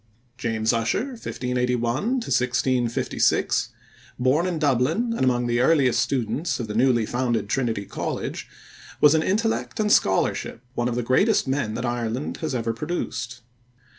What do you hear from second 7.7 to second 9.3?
College, was in